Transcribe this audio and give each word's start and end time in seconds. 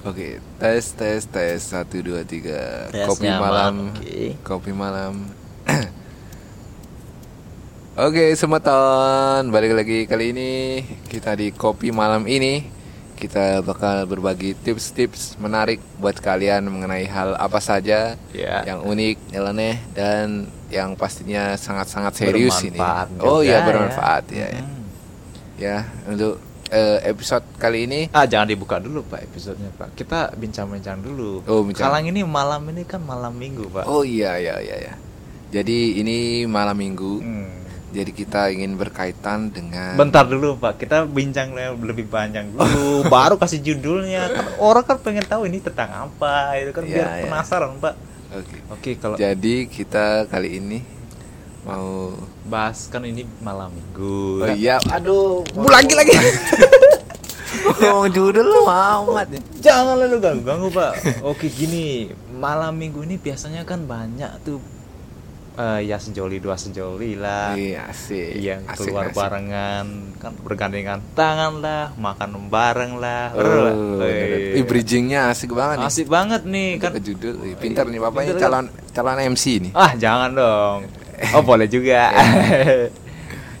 Oke, 0.00 0.40
tes 0.56 0.84
tes 0.96 1.20
tes 1.28 1.60
satu 1.60 2.00
dua 2.00 2.24
tiga. 2.24 2.88
Tes 2.88 3.04
Kopi 3.04 3.28
malam, 3.28 3.92
oke. 3.92 4.40
kopi 4.40 4.72
malam. 4.72 5.28
Oke, 8.00 8.32
semeton 8.32 9.52
balik 9.52 9.76
lagi 9.76 10.08
kali 10.08 10.32
ini 10.32 10.52
kita 11.12 11.36
di 11.36 11.52
kopi 11.52 11.92
malam 11.92 12.24
ini 12.24 12.64
kita 13.20 13.60
bakal 13.60 14.08
berbagi 14.08 14.56
tips-tips 14.56 15.36
menarik 15.36 15.76
buat 16.00 16.16
kalian 16.16 16.64
mengenai 16.64 17.04
hal 17.04 17.36
apa 17.36 17.60
saja 17.60 18.16
Ya. 18.32 18.64
yang 18.64 18.80
unik, 18.80 19.36
nyeleneh 19.36 19.76
dan 19.92 20.48
yang 20.72 20.96
pastinya 20.96 21.52
sangat-sangat 21.60 22.16
serius 22.16 22.64
ini. 22.64 22.80
Oh 23.20 23.44
iya 23.44 23.60
ya. 23.60 23.66
bermanfaat 23.68 24.24
ya. 24.32 24.48
ya. 24.48 24.62
Hmm. 24.64 24.80
Ya, 25.60 25.76
untuk 26.08 26.40
eh, 26.70 26.98
episode 27.04 27.42
kali 27.58 27.84
ini 27.84 28.00
Ah 28.10 28.24
jangan 28.24 28.46
dibuka 28.46 28.78
dulu 28.78 29.02
pak 29.04 29.26
episodenya 29.26 29.70
pak. 29.74 29.92
Kita 29.92 30.30
bincang-bincang 30.32 31.02
dulu. 31.02 31.42
Oh, 31.44 31.66
bincang. 31.66 31.90
Kalang 31.90 32.06
ini 32.06 32.22
malam 32.22 32.62
ini 32.70 32.82
kan 32.82 33.02
malam 33.02 33.34
minggu 33.34 33.68
pak. 33.68 33.84
Oh 33.84 34.00
iya 34.00 34.38
iya 34.38 34.56
iya 34.58 34.76
ya. 34.80 34.94
Jadi 35.50 35.98
ini 35.98 36.46
malam 36.46 36.78
minggu. 36.78 37.12
Hmm. 37.18 37.50
Jadi 37.90 38.14
kita 38.14 38.54
ingin 38.54 38.78
berkaitan 38.78 39.50
dengan 39.50 39.98
Bentar 39.98 40.22
dulu 40.22 40.54
pak, 40.56 40.78
kita 40.78 41.10
bincang 41.10 41.50
le- 41.50 41.74
lebih 41.74 42.06
panjang 42.06 42.46
dulu, 42.54 43.02
baru 43.10 43.34
kasih 43.34 43.58
judulnya. 43.58 44.30
Kan 44.30 44.46
orang 44.62 44.86
kan 44.86 44.96
pengen 45.02 45.26
tahu 45.26 45.50
ini 45.50 45.58
tentang 45.58 46.06
apa, 46.06 46.54
itu 46.54 46.70
kan 46.70 46.86
Iya, 46.86 46.94
biar 46.94 47.06
iya. 47.18 47.22
penasaran 47.26 47.82
pak. 47.82 47.94
Oke. 48.30 48.56
Oke 48.70 48.90
kalau 48.94 49.18
Jadi 49.18 49.66
kita 49.66 50.30
kali 50.30 50.62
ini 50.62 50.78
mau 51.60 52.16
bahas 52.44 52.88
kan 52.88 53.02
ini 53.02 53.22
malam 53.38 53.68
minggu. 53.70 54.40
Oh 54.40 54.46
kan? 54.46 54.56
iya, 54.56 54.76
aduh, 54.88 55.44
Bu, 55.46 55.68
lagi 55.68 55.92
lagi. 55.92 56.14
ngomong 57.80 58.08
judul 58.10 58.44
lu 58.44 58.62
amat 58.64 59.28
ya. 59.28 59.40
Jangan 59.62 59.96
lalu 59.96 60.16
ganggu 60.18 60.42
ganggu 60.42 60.68
pak. 60.70 60.92
Oke 61.22 61.48
gini, 61.48 62.08
malam 62.30 62.72
minggu 62.74 63.02
ini 63.02 63.16
biasanya 63.16 63.64
kan 63.64 63.84
banyak 63.84 64.30
tuh 64.40 64.60
eh, 65.56 65.84
ya 65.84 65.96
sejoli 65.96 66.38
dua 66.38 66.56
sejoli 66.56 67.16
lah. 67.16 67.52
Iya, 67.52 67.88
asik. 67.88 68.36
yang 68.36 68.64
Asik, 68.64 68.88
keluar 68.88 69.08
asik. 69.08 69.16
barengan 69.16 69.86
kan 70.16 70.32
bergandengan 70.38 70.98
tangan 71.12 71.60
lah 71.60 71.92
makan 71.96 72.48
bareng 72.48 72.92
lah 72.96 73.32
Oh, 73.32 74.00
Wih. 74.00 74.60
Ih, 74.60 74.64
bridgingnya 74.64 75.28
asik 75.28 75.52
banget 75.52 75.80
nih. 75.80 75.88
asik 75.88 76.06
banget 76.08 76.42
nih 76.44 76.70
Kan 76.76 76.92
judul. 76.96 77.34
Pintar 77.56 77.88
nih 77.88 78.00
bapaknya 78.00 78.36
calon 78.36 78.68
calon 78.92 79.16
MC 79.26 79.44
nih. 79.68 79.72
ah 79.72 79.92
jangan 79.96 80.30
dong 80.32 80.80
oh 81.34 81.42
boleh 81.42 81.66
juga 81.66 82.08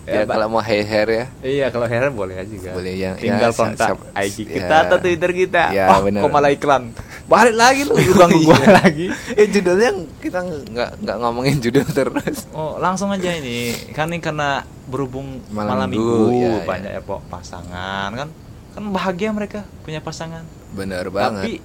Ya, 0.02 0.26
Pak. 0.26 0.32
kalau 0.32 0.46
mau 0.50 0.58
hair 0.58 0.82
hair 0.82 1.08
ya. 1.08 1.24
iya 1.40 1.66
kalau 1.68 1.86
heran 1.86 2.10
boleh 2.10 2.34
aja 2.34 2.50
juga 2.50 2.74
Boleh, 2.74 2.98
ya- 2.98 3.14
tinggal 3.14 3.46
ya, 3.46 3.54
kontak 3.54 3.94
siap- 3.94 4.10
IG 4.18 4.36
ya. 4.40 4.46
kita 4.58 4.74
atau 4.82 4.96
Twitter 4.98 5.30
kita 5.30 5.62
Ya, 5.70 5.86
oh 5.86 6.02
bener. 6.02 6.18
kok 6.18 6.30
malah 6.30 6.50
iklan 6.50 6.90
balik 7.28 7.54
lagi 7.54 7.86
lu 7.86 7.94
ganggu 8.18 8.42
gua 8.42 8.58
Iya. 8.58 8.70
lagi 8.76 9.06
Eh 9.30 9.46
judulnya 9.46 9.90
kita 10.18 10.42
nggak 10.42 10.90
nggak 10.98 11.16
ngomongin 11.16 11.62
judul 11.62 11.86
terus. 11.86 12.42
Oh 12.50 12.74
langsung 12.76 13.06
aja 13.08 13.30
ini 13.30 13.70
kan 13.92 14.10
ini 14.10 14.18
karena 14.18 14.66
berhubung 14.84 15.46
Malam 15.46 15.78
malam, 15.78 15.86
minggu, 15.86 16.10
minggu, 16.26 16.34
ya, 16.34 16.50
ya. 16.50 16.66
banyak 16.66 16.90
ya 16.90 17.02
Pok, 17.04 17.20
pasangan 17.28 18.10
kan 18.10 18.28
kan 18.70 18.82
bahagia 18.90 19.30
mereka 19.30 19.62
punya 19.80 20.02
pasangan 20.02 20.42
Bener 20.72 21.06
Tapi 21.06 21.14
banget. 21.14 21.62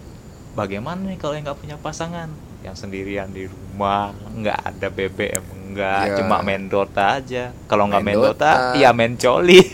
bagaimana 0.53 1.01
nih 1.03 1.17
kalau 1.17 1.33
yang 1.33 1.43
nggak 1.43 1.57
punya 1.57 1.77
pasangan? 1.79 2.29
Yang 2.65 2.75
sendirian 2.81 3.29
di 3.29 3.45
rumah, 3.45 4.09
nggak 4.33 4.59
ada 4.65 4.87
BBM, 4.89 5.43
nggak 5.71 6.01
Ya. 6.03 6.15
cuma 6.17 6.41
main 6.41 6.65
Dota 6.65 7.15
aja. 7.15 7.53
Kalau 7.65 7.85
nggak 7.85 8.01
Main 8.01 8.17
main 8.17 8.25
Dota, 8.25 8.51
Dota. 8.51 8.73
ya 8.75 8.89
main 8.89 9.13
coli. 9.15 9.61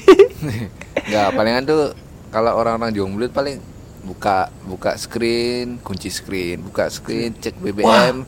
Nggak, 1.01 1.27
palingan 1.31 1.63
tuh 1.63 1.81
kalau 2.29 2.51
orang-orang 2.53 2.91
jomblo 2.91 3.25
paling 3.27 3.63
buka 4.01 4.49
buka 4.61 4.97
screen, 4.97 5.79
kunci 5.79 6.09
screen, 6.09 6.59
buka 6.61 6.89
screen, 6.89 7.31
cek 7.33 7.55
BBM, 7.55 8.27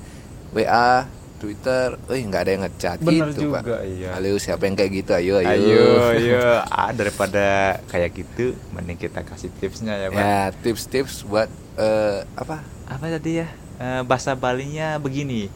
WA, 0.52 1.04
Twitter, 1.36 2.00
eh 2.08 2.24
nggak 2.24 2.42
ada 2.42 2.52
yang 2.52 2.64
ngechat 2.64 2.98
Bener 3.00 3.30
gitu, 3.30 3.52
Pak. 3.52 3.62
juga, 3.62 3.78
iya. 3.84 4.16
Halo, 4.16 4.38
siapa 4.38 4.64
yang 4.64 4.80
kayak 4.80 4.92
gitu? 4.96 5.12
Ayo, 5.12 5.34
ayo. 5.36 5.50
ayo, 5.50 5.86
ayo. 6.14 6.44
Ah, 6.72 6.94
daripada 6.94 7.46
kayak 7.90 8.16
gitu, 8.16 8.56
mending 8.72 8.96
kita 8.96 9.22
kasih 9.22 9.52
tipsnya 9.54 9.98
ya, 9.98 10.08
Pak. 10.08 10.18
Ya, 10.18 10.40
tips-tips 10.56 11.26
buat 11.26 11.50
eh, 11.76 12.24
apa? 12.34 12.64
Apa 12.86 13.06
tadi 13.12 13.44
ya? 13.44 13.48
Eh, 13.84 14.02
bahasa 14.08 14.32
Balinya 14.32 14.96
begini. 14.96 15.52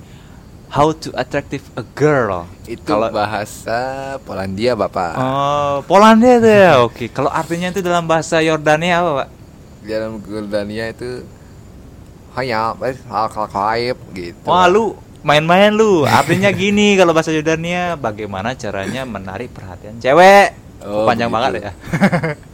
How 0.68 0.92
to 0.92 1.16
attractive 1.16 1.64
a 1.80 1.84
girl. 1.96 2.44
Itu 2.68 2.84
kalau 2.84 3.08
bahasa 3.08 3.80
Polandia, 4.20 4.76
Bapak. 4.76 5.16
Oh, 5.16 5.80
Polandia 5.88 6.44
tuh 6.44 6.52
ya. 6.52 6.72
Oke, 6.84 7.08
kalau 7.08 7.32
artinya 7.32 7.72
itu 7.72 7.80
dalam 7.80 8.04
bahasa 8.04 8.44
Yordania 8.44 9.00
apa, 9.00 9.12
Pak? 9.24 9.28
Dalam 9.88 10.20
Polandia 10.20 10.92
itu 10.92 11.24
hanya 12.36 12.76
hal 12.76 13.32
hal 13.32 13.96
gitu. 14.12 14.44
Wah 14.44 14.68
lu 14.68 15.00
main-main 15.24 15.72
lu. 15.72 16.04
Artinya 16.04 16.52
gini 16.52 16.94
kalau 17.00 17.16
bahasa 17.16 17.32
Yordania 17.32 17.96
bagaimana 17.96 18.52
caranya 18.60 19.08
menarik 19.08 19.56
perhatian 19.56 20.04
cewek. 20.04 20.52
Oh, 20.84 21.08
Panjang 21.08 21.32
begitu. 21.32 21.36
banget 21.40 21.52
ya. 21.64 21.72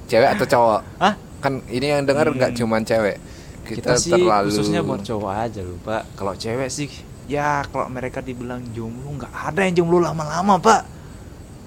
Cewek 0.06 0.30
atau 0.38 0.46
cowok? 0.46 0.80
Hah? 1.02 1.14
Kan 1.42 1.66
ini 1.66 1.98
yang 1.98 2.06
dengar 2.06 2.30
nggak 2.30 2.54
Hmm. 2.54 2.60
cuman 2.62 2.86
cewek. 2.86 3.18
Kita, 3.64 3.80
Kita, 3.80 3.94
sih 3.96 4.12
terlalu 4.12 4.48
khususnya 4.52 4.82
buat 4.84 5.02
cowok 5.02 5.34
aja 5.34 5.60
lu, 5.64 5.76
Pak. 5.80 6.04
Kalau 6.14 6.34
cewek 6.36 6.68
sih 6.68 6.90
ya 7.24 7.64
kalau 7.72 7.88
mereka 7.88 8.20
dibilang 8.20 8.60
jomblo 8.76 9.16
nggak 9.16 9.32
ada 9.32 9.60
yang 9.64 9.74
jomblo 9.80 10.04
lama-lama, 10.04 10.60
Pak. 10.60 10.82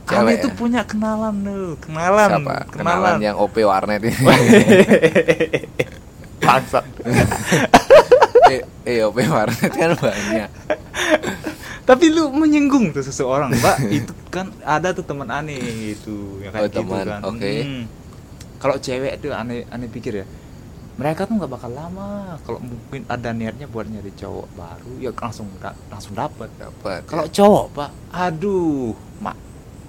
Kami 0.07 0.15
Cewek 0.23 0.35
itu 0.39 0.49
ya? 0.49 0.55
punya 0.55 0.83
kenalan 0.87 1.35
lu, 1.43 1.75
kenalan, 1.83 2.31
Siapa? 2.39 2.57
Kenalan 2.71 3.19
yang 3.19 3.37
OP 3.37 3.59
warnet 3.59 4.07
ini. 4.07 4.15
Bangsat. 6.47 6.85
eh, 8.53 8.63
eh, 8.87 8.99
OP 9.03 9.19
warnet 9.27 9.73
kan 9.73 9.99
banyak. 9.99 10.51
Tapi 11.83 12.05
lu 12.11 12.31
menyinggung 12.31 12.91
tuh 12.91 13.03
seseorang, 13.03 13.51
Pak. 13.59 13.83
itu 13.99 14.15
kan 14.31 14.51
ada 14.63 14.95
tuh 14.95 15.03
teman 15.03 15.27
aneh 15.27 15.59
itu, 15.95 16.39
ya 16.43 16.51
Oh, 16.51 16.53
kayak 16.55 16.71
gitu 16.71 16.79
teman, 16.87 17.05
kan. 17.07 17.21
oke. 17.27 17.53
Hmm. 17.67 17.85
Kalau 18.59 18.77
cewek 18.79 19.19
tuh 19.19 19.35
aneh 19.35 19.67
aneh 19.71 19.89
pikir 19.91 20.23
ya. 20.23 20.27
Mereka 20.97 21.29
tuh 21.29 21.37
nggak 21.37 21.53
bakal 21.53 21.73
lama. 21.77 22.41
Kalau 22.41 22.57
mungkin 22.57 23.05
ada 23.05 23.29
niatnya 23.31 23.69
buat 23.69 23.85
nyari 23.85 24.17
cowok 24.17 24.49
baru, 24.57 24.93
ya 24.97 25.13
langsung 25.13 25.45
da- 25.61 25.77
langsung 25.93 26.17
dapat. 26.17 26.49
Dapat. 26.57 27.05
Kalau 27.05 27.29
ya. 27.29 27.33
cowok, 27.37 27.65
Pak, 27.77 27.91
aduh, 28.17 28.97
mak 29.21 29.37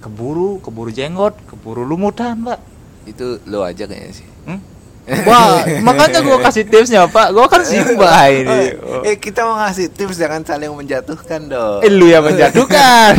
keburu, 0.04 0.60
keburu 0.60 0.92
jenggot, 0.92 1.32
keburu 1.48 1.82
lumutan, 1.82 2.36
Pak. 2.44 2.60
itu 3.08 3.40
lo 3.48 3.64
aja 3.64 3.88
kayaknya 3.88 4.12
sih. 4.12 4.28
Hmm? 4.44 4.60
Wah, 5.24 5.64
makanya 5.80 6.20
gua 6.20 6.44
kasih 6.44 6.68
tipsnya, 6.68 7.08
Pak. 7.08 7.32
Gua 7.32 7.48
kan 7.48 7.64
simba 7.64 8.12
ini. 8.28 8.76
Oh, 8.76 9.00
eh 9.00 9.16
kita 9.16 9.48
mau 9.48 9.56
ngasih 9.56 9.88
tips 9.88 10.20
jangan 10.20 10.44
saling 10.44 10.68
menjatuhkan 10.68 11.48
dong. 11.48 11.80
Eh, 11.80 11.88
lu 11.88 12.12
yang 12.12 12.20
menjatuhkan. 12.20 13.16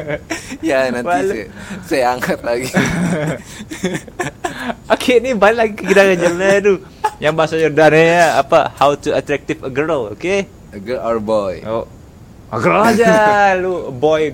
ya 0.66 0.90
nanti 0.90 1.06
Malu. 1.06 1.30
saya, 1.30 1.46
saya 1.86 2.04
angkat 2.18 2.42
lagi. 2.42 2.66
Oke, 4.90 5.22
ini 5.22 5.30
balik 5.38 5.58
lagi 5.62 5.72
ke 5.78 5.84
kita 5.86 6.02
ngejelnya 6.10 6.58
dulu. 6.58 6.78
Yang 7.20 7.34
bahasa 7.36 7.54
Yordania 7.54 8.40
apa? 8.40 8.72
How 8.74 8.96
to 8.96 9.12
attractive 9.12 9.60
a 9.60 9.68
girl, 9.68 10.08
oke? 10.08 10.34
A 10.72 10.78
girl 10.80 11.00
or 11.00 11.20
boy. 11.20 11.60
Oh, 11.62 11.84
a 12.48 12.56
girl 12.56 12.80
aja, 12.80 13.12
lu 13.62 13.92
boy. 13.92 14.32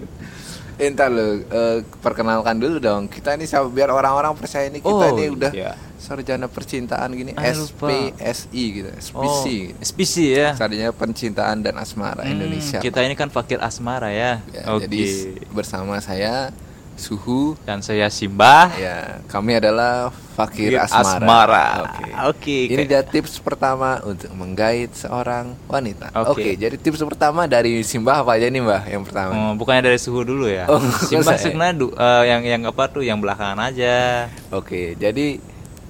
Eh, 0.77 0.93
ntar 0.93 1.09
lo 1.09 1.41
eh, 1.41 1.81
perkenalkan 1.99 2.61
dulu 2.61 2.77
dong. 2.77 3.09
Kita 3.09 3.33
ini 3.33 3.49
sama 3.49 3.67
biar 3.67 3.89
orang-orang 3.89 4.37
percaya 4.37 4.69
ini 4.69 4.79
kita 4.79 4.93
Oh, 5.09 5.17
ini 5.17 5.33
udah 5.33 5.49
iya. 5.51 5.73
sarjana 5.97 6.47
percintaan 6.47 7.17
gini 7.17 7.33
Ah. 7.33 7.49
SPSI 7.49 8.65
gitu, 8.77 8.91
SPC. 8.93 9.17
Oh, 9.17 9.41
gitu. 9.49 9.73
SPC 9.81 10.15
ya. 10.37 10.49
Sarjana 10.53 10.93
Percintaan 10.93 11.65
dan 11.65 11.81
Asmara 11.81 12.23
Hmm, 12.23 12.37
Indonesia. 12.37 12.79
Kita 12.79 13.01
ini 13.01 13.17
kan 13.17 13.33
fakir 13.33 13.57
asmara 13.59 14.13
ya. 14.13 14.45
Ya, 14.53 14.63
oke. 14.69 14.85
Jadi 14.85 15.03
bersama 15.49 15.97
saya 15.99 16.53
Suhu 16.97 17.55
Dan 17.63 17.81
saya 17.81 18.09
Simba. 18.09 18.73
ya 18.75 19.21
kami 19.27 19.55
adalah 19.55 20.09
Fakir 20.33 20.77
Asmara. 20.77 21.17
Asmara. 21.17 21.67
Oke. 21.83 22.05
Oke, 22.29 22.59
Ini 22.69 22.83
dia 22.85 23.01
tips 23.01 23.37
pertama 23.39 24.01
untuk 24.03 24.29
menggait 24.33 24.89
seorang 24.91 25.57
wanita. 25.65 26.13
Oke, 26.15 26.33
Oke. 26.33 26.51
jadi 26.57 26.75
tips 26.75 27.01
pertama 27.03 27.45
dari 27.45 27.81
Simbah 27.81 28.21
apa 28.21 28.37
aja 28.37 28.45
nih 28.47 28.61
Mbah 28.61 28.83
yang 28.87 29.01
pertama? 29.01 29.33
Oh, 29.33 29.53
bukannya 29.55 29.87
dari 29.87 29.97
suhu 29.97 30.21
dulu 30.23 30.45
ya? 30.45 30.65
Oh, 30.67 30.81
Simba 31.03 31.33
saya. 31.33 31.47
sebenarnya 31.47 31.75
du- 31.79 31.93
eh, 31.95 32.25
yang 32.27 32.43
yang 32.43 32.63
apa 32.65 32.85
tuh 32.87 33.01
yang 33.01 33.17
belakangan 33.17 33.61
aja. 33.63 34.29
Oke, 34.51 34.93
jadi 34.95 35.41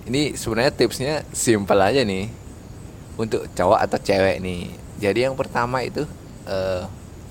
ini 0.05 0.35
sebenarnya 0.35 0.71
tipsnya 0.73 1.15
simpel 1.31 1.79
aja 1.81 2.03
nih 2.03 2.31
untuk 3.17 3.47
cowok 3.49 3.79
atau 3.81 3.99
cewek 3.99 4.39
nih. 4.39 4.71
Jadi 4.97 5.19
yang 5.23 5.35
pertama 5.35 5.83
itu 5.83 6.07
eh, 6.45 6.83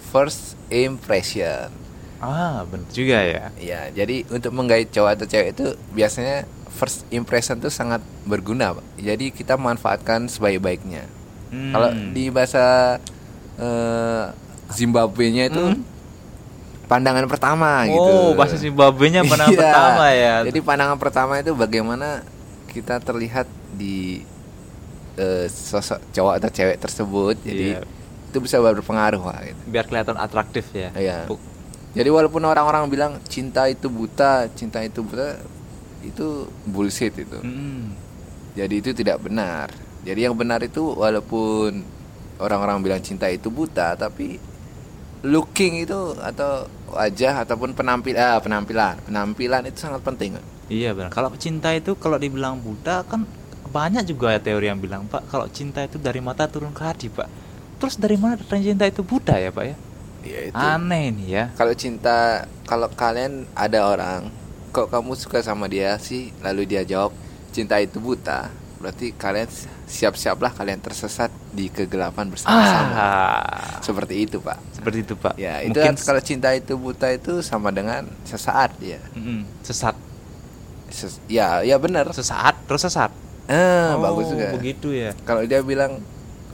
first 0.06 0.60
impression. 0.68 1.71
Ah, 2.18 2.64
benar 2.64 2.88
juga 2.90 3.18
ya. 3.20 3.44
Ya, 3.56 3.82
jadi 3.90 4.24
untuk 4.28 4.52
menggait 4.52 4.88
cowok 4.88 5.12
atau 5.14 5.26
cewek 5.26 5.50
itu 5.52 5.66
biasanya 5.92 6.44
first 6.70 7.04
impression 7.10 7.56
itu 7.56 7.68
sangat 7.68 8.00
berguna, 8.24 8.74
Pak. 8.74 8.86
Jadi 8.98 9.26
kita 9.30 9.56
manfaatkan 9.56 10.26
sebaik-baiknya. 10.26 11.08
Hmm. 11.48 11.72
Kalau 11.72 11.90
di 12.12 12.28
bahasa 12.28 12.98
eh, 13.56 14.26
Zimbabwe-nya 14.68 15.48
itu 15.48 15.64
Hmm. 15.66 15.80
pandangan 16.86 17.24
pertama 17.26 17.86
gitu. 17.86 17.96
Oh, 17.96 18.30
bahasa 18.34 18.56
Zimbabwe-nya 18.56 19.24
pandangan 19.24 19.54
Iya. 19.54 19.62
pertama 19.64 20.06
ya. 20.10 20.34
Jadi 20.44 20.60
pandangan 20.60 20.98
pertama 20.98 21.34
itu 21.38 21.52
bagaimana 21.54 22.22
kita 22.68 23.00
terlihat 23.00 23.48
di 23.72 24.20
eh, 25.16 25.48
sosok 25.48 26.04
cowok 26.12 26.34
atau 26.36 26.50
cewek 26.50 26.76
tersebut 26.78 27.40
jadi 27.40 27.80
Iya. 27.80 27.88
itu 28.28 28.38
bisa 28.38 28.60
berpengaruh 28.60 29.24
pak 29.24 29.40
gitu. 29.46 29.62
biar 29.66 29.86
kelihatan 29.86 30.18
atraktif 30.18 30.68
ya 30.70 30.92
Iya. 30.92 31.24
Jadi 31.95 32.09
walaupun 32.12 32.44
orang-orang 32.44 32.92
bilang 32.92 33.12
cinta 33.31 33.71
itu 33.71 33.88
buta, 33.88 34.51
cinta 34.51 34.83
itu 34.83 35.00
buta, 35.00 35.39
itu 36.03 36.51
bullshit 36.68 37.15
itu. 37.15 37.39
Mm. 37.39 37.95
Jadi 38.56 38.74
itu 38.83 38.92
tidak 38.92 39.24
benar. 39.24 39.71
Jadi 40.03 40.27
yang 40.27 40.36
benar 40.36 40.59
itu 40.62 40.83
walaupun 40.92 41.81
orang-orang 42.38 42.83
bilang 42.83 43.00
cinta 43.00 43.31
itu 43.31 43.47
buta, 43.47 43.95
tapi 43.95 44.38
looking 45.24 45.81
itu 45.88 46.13
atau 46.19 46.68
wajah 46.92 47.47
ataupun 47.47 47.74
penampilan, 47.74 48.19
ah, 48.19 48.39
penampilan, 48.44 49.01
penampilan 49.07 49.63
itu 49.71 49.80
sangat 49.88 50.03
penting. 50.03 50.38
Iya 50.68 50.94
benar. 50.94 51.09
Kalau 51.15 51.31
cinta 51.39 51.74
itu 51.74 51.95
kalau 51.97 52.19
dibilang 52.19 52.59
buta 52.62 53.07
kan 53.07 53.25
banyak 53.71 54.07
juga 54.07 54.31
ya 54.31 54.39
teori 54.39 54.71
yang 54.71 54.80
bilang 54.80 55.03
Pak 55.09 55.27
kalau 55.27 55.51
cinta 55.51 55.83
itu 55.83 56.00
dari 56.00 56.24
mata 56.24 56.47
turun 56.47 56.71
ke 56.71 56.83
hati 56.86 57.07
Pak. 57.09 57.27
Terus 57.81 58.00
dari 58.00 58.15
mana 58.15 58.39
datang 58.39 58.62
cinta 58.63 58.88
itu 58.88 59.01
buta 59.03 59.36
ya 59.36 59.51
Pak 59.51 59.65
ya? 59.65 59.75
Ya 60.25 60.39
itu. 60.50 60.57
Aneh 60.57 61.13
nih 61.13 61.27
ya. 61.30 61.44
Kalau 61.54 61.74
cinta, 61.74 62.44
kalau 62.66 62.89
kalian 62.89 63.45
ada 63.54 63.86
orang, 63.86 64.27
kok 64.74 64.89
kamu 64.89 65.13
suka 65.13 65.39
sama 65.39 65.69
dia 65.69 65.95
sih, 66.01 66.33
lalu 66.42 66.66
dia 66.66 66.81
jawab 66.83 67.13
cinta 67.54 67.77
itu 67.77 68.01
buta, 68.01 68.50
berarti 68.81 69.13
kalian 69.16 69.48
siap-siaplah 69.86 70.51
kalian 70.51 70.81
tersesat 70.81 71.30
di 71.54 71.69
kegelapan 71.69 72.25
bersama-sama. 72.27 72.92
Ah, 72.98 73.80
Seperti 73.80 74.25
itu 74.25 74.42
pak. 74.42 74.57
seperti 74.74 74.98
itu 75.01 75.13
Pak. 75.16 75.33
Ya 75.38 75.62
itu 75.62 75.77
Mungkin 75.77 75.94
kalau 75.98 76.22
cinta 76.22 76.50
itu 76.54 76.74
buta 76.75 77.07
itu 77.10 77.39
sama 77.42 77.69
dengan 77.69 78.06
sesaat 78.25 78.75
dia. 78.78 79.00
Mm-mm, 79.13 79.45
sesat, 79.62 79.94
Ses- 80.89 81.21
ya 81.25 81.62
ya 81.66 81.78
benar. 81.81 82.10
sesaat 82.13 82.66
terus 82.66 82.86
sesat. 82.86 83.10
Ah 83.45 83.94
Oh, 83.94 84.01
bagus 84.01 84.33
juga. 84.33 84.54
Begitu 84.57 84.89
ya. 84.94 85.13
Kalau 85.21 85.45
dia 85.45 85.62
bilang 85.62 86.01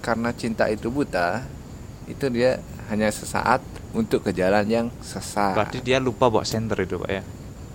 karena 0.04 0.32
cinta 0.36 0.68
itu 0.68 0.92
buta, 0.92 1.44
itu 2.08 2.26
dia 2.30 2.60
hanya 2.92 3.08
sesaat 3.08 3.64
untuk 3.96 4.22
ke 4.22 4.36
jalan 4.36 4.68
yang 4.68 4.88
sesat. 5.00 5.56
Berarti 5.56 5.80
dia 5.80 5.98
lupa 5.98 6.28
bawa 6.28 6.44
senter 6.44 6.76
itu 6.84 7.00
Pak 7.00 7.10
ya. 7.10 7.24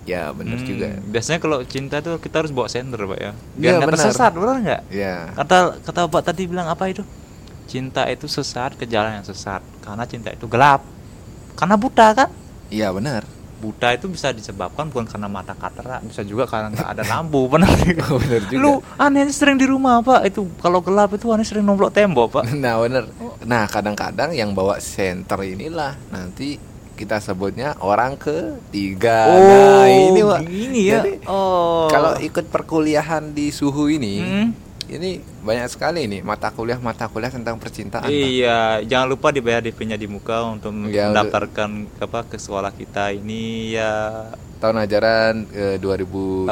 Ya 0.07 0.23
benar 0.31 0.61
Hmm, 0.61 0.69
juga. 0.69 0.87
Biasanya 1.03 1.41
kalau 1.41 1.59
cinta 1.65 1.99
tuh 1.99 2.21
kita 2.21 2.45
harus 2.45 2.53
bawa 2.53 2.69
senter 2.69 3.01
Pak 3.01 3.19
ya. 3.19 3.33
Iya, 3.33 3.33
Biar 3.57 3.73
nggak 3.75 3.89
benar. 3.89 3.99
tersesat, 3.99 4.31
benar 4.33 4.57
nggak? 4.61 4.83
Ya. 4.93 5.15
Kata 5.35 5.57
kata 5.81 5.99
Bapak 6.07 6.23
tadi 6.29 6.43
bilang 6.45 6.69
apa 6.69 6.87
itu? 6.87 7.03
Cinta 7.67 8.07
itu 8.07 8.31
sesat 8.31 8.77
ke 8.77 8.87
jalan 8.87 9.19
yang 9.19 9.27
sesat 9.27 9.59
karena 9.83 10.07
cinta 10.07 10.31
itu 10.31 10.47
gelap. 10.47 10.85
Karena 11.57 11.75
buta 11.75 12.15
kan? 12.15 12.29
Iya 12.69 12.93
benar. 12.93 13.27
Buta 13.57 13.89
itu 13.91 14.07
bisa 14.07 14.31
disebabkan 14.31 14.93
bukan 14.93 15.09
karena 15.09 15.27
mata 15.27 15.57
katarak, 15.57 16.05
bisa 16.05 16.21
juga 16.21 16.45
karena 16.45 16.69
nggak 16.71 16.89
ada 16.93 17.03
lampu, 17.17 17.49
benar? 17.49 17.73
Oh, 18.07 18.21
benar 18.21 18.45
juga. 18.47 18.61
Lu 18.61 18.73
aneh 18.95 19.27
sering 19.33 19.57
di 19.57 19.65
rumah 19.65 20.05
Pak, 20.05 20.29
itu 20.29 20.45
kalau 20.61 20.79
gelap 20.79 21.17
itu 21.17 21.27
aneh 21.33 21.43
sering 21.43 21.65
nomplok 21.65 21.91
tembok 21.91 22.37
Pak. 22.37 22.53
Nah 22.53 22.79
bener. 22.79 23.09
Nah 23.47 23.65
kadang-kadang 23.65 24.31
yang 24.33 24.51
bawa 24.53 24.77
senter 24.77 25.39
inilah 25.41 25.95
nanti 26.09 26.59
kita 26.93 27.19
sebutnya 27.19 27.77
orang 27.79 28.17
ketiga. 28.17 29.29
nah 29.29 29.85
ini 29.85 30.21
Wak. 30.21 30.41
gini 30.43 30.81
ya. 30.87 30.99
Jadi, 30.99 31.23
oh. 31.25 31.87
Kalau 31.87 32.17
ikut 32.19 32.47
perkuliahan 32.47 33.31
di 33.31 33.49
suhu 33.49 33.87
ini, 33.87 34.15
Hmm. 34.19 34.49
ini 34.89 35.11
banyak 35.39 35.69
sekali 35.69 36.09
nih 36.09 36.23
mata 36.23 36.49
kuliah 36.49 36.81
mata 36.81 37.05
kuliah 37.05 37.29
tentang 37.29 37.55
percintaan. 37.57 38.09
Iya, 38.09 38.81
jangan 38.83 39.07
lupa 39.09 39.29
dibayar 39.29 39.61
DP-nya 39.61 39.95
di 39.95 40.09
muka 40.09 40.41
untuk 40.49 40.73
Ya, 40.89 41.13
mendaftarkan 41.13 41.71
apa 41.99 42.25
ke 42.25 42.37
sekolah 42.37 42.73
kita 42.73 43.13
ini 43.13 43.73
ya 43.73 44.27
Tahun 44.57 44.73
ajaran 44.81 45.45
eh, 45.53 45.77
2017 45.77 46.49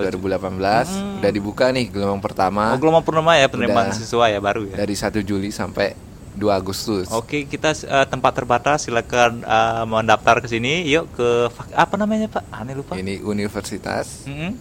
2018 0.00 0.88
Hmm. 0.88 1.20
udah 1.20 1.28
dibuka 1.30 1.68
nih 1.68 1.86
gelombang 1.88 2.24
pertama 2.24 2.72
Oh, 2.72 2.80
gelombang 2.80 3.04
purnama 3.04 3.36
ya 3.36 3.46
penerimaan 3.46 3.92
Udah. 3.92 4.00
siswa 4.00 4.26
ya 4.26 4.40
baru 4.40 4.64
ya. 4.64 4.80
dari 4.80 4.96
1 4.96 5.20
Juli 5.20 5.50
sampai 5.50 5.92
2 6.38 6.48
Agustus. 6.54 7.10
Oke, 7.10 7.44
kita 7.44 7.74
eh, 7.74 8.06
tempat 8.06 8.32
terbatas 8.32 8.86
silakan 8.86 9.42
eh, 9.42 9.84
mendaftar 9.84 10.38
ke 10.38 10.46
sini. 10.46 10.86
Yuk 10.86 11.10
ke 11.12 11.28
apa 11.74 11.94
namanya, 11.98 12.30
Pak? 12.30 12.44
Aneh 12.48 12.78
lupa. 12.78 12.94
Ini 12.94 13.20
Universitas 13.20 14.22
Mm-mm. 14.24 14.54